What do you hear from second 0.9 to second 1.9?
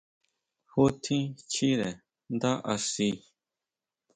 tjín chire